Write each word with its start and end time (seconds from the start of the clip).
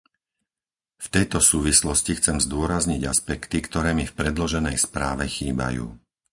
V 0.97 1.07
tejto 1.15 1.37
súvislosti 1.51 2.11
chcem 2.19 2.37
zdôrazniť 2.45 3.01
aspekty, 3.13 3.57
ktoré 3.67 3.91
mi 3.97 4.05
v 4.09 4.15
predloženej 4.19 4.77
správe 4.85 5.23
chýbajú. 5.37 5.85